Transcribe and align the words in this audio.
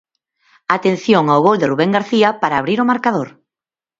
Atención 0.77 1.23
ao 1.27 1.43
gol 1.45 1.57
de 1.59 1.69
Rubén 1.71 1.91
García 1.97 2.29
para 2.41 2.59
abrir 2.61 2.79
o 2.79 2.89
marcador. 2.91 3.29